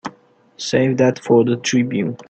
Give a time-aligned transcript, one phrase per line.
[0.57, 2.17] Save that for the Tribune.